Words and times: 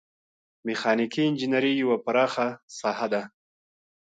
میخانیکي 0.65 1.21
انجنیری 1.27 1.71
یوه 1.81 1.97
پراخه 2.05 2.47
ساحه 2.77 3.07
ده. 3.13 3.21